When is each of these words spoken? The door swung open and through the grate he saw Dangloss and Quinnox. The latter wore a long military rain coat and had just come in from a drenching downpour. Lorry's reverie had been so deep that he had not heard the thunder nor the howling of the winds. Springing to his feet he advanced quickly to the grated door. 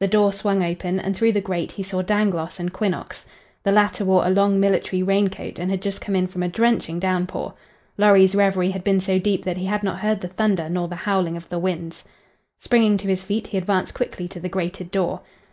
The 0.00 0.08
door 0.08 0.32
swung 0.32 0.60
open 0.64 0.98
and 0.98 1.14
through 1.14 1.30
the 1.30 1.40
grate 1.40 1.70
he 1.70 1.84
saw 1.84 2.02
Dangloss 2.02 2.58
and 2.58 2.72
Quinnox. 2.72 3.24
The 3.62 3.70
latter 3.70 4.04
wore 4.04 4.26
a 4.26 4.28
long 4.28 4.58
military 4.58 5.04
rain 5.04 5.28
coat 5.28 5.56
and 5.60 5.70
had 5.70 5.80
just 5.82 6.00
come 6.00 6.16
in 6.16 6.26
from 6.26 6.42
a 6.42 6.48
drenching 6.48 6.98
downpour. 6.98 7.54
Lorry's 7.96 8.34
reverie 8.34 8.72
had 8.72 8.82
been 8.82 8.98
so 8.98 9.20
deep 9.20 9.44
that 9.44 9.58
he 9.58 9.66
had 9.66 9.84
not 9.84 10.00
heard 10.00 10.20
the 10.20 10.26
thunder 10.26 10.68
nor 10.68 10.88
the 10.88 10.96
howling 10.96 11.36
of 11.36 11.48
the 11.48 11.60
winds. 11.60 12.02
Springing 12.58 12.96
to 12.96 13.06
his 13.06 13.22
feet 13.22 13.46
he 13.46 13.56
advanced 13.56 13.94
quickly 13.94 14.26
to 14.26 14.40
the 14.40 14.48
grated 14.48 14.90
door. 14.90 15.20